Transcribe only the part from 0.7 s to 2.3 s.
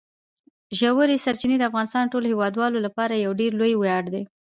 ژورې سرچینې د افغانستان د ټولو